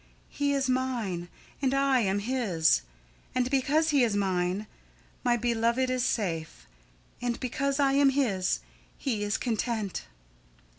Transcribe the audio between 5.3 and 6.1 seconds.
beloved is